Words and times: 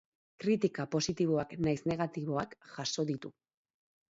Kritika 0.43 0.85
positiboak 0.95 1.53
nahiz 1.67 1.77
negatiboak 1.91 2.57
jaso 2.73 3.07
ditu. 3.13 3.33